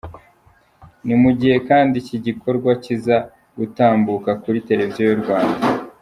Ni 1.05 1.15
mu 1.21 1.29
gihe 1.39 1.57
kandi 1.69 1.93
iki 2.01 2.17
gikorwa 2.25 2.71
kiza 2.83 3.17
gutambuka 3.57 4.29
kuri 4.41 4.57
Televiziyo 4.69 5.03
y’u 5.07 5.21
Rwanda. 5.23 5.63